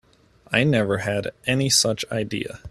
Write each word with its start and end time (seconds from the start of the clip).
I 0.51 0.63
never 0.63 0.97
had 0.97 1.31
any 1.45 1.69
such 1.69 2.03
idea. 2.11 2.59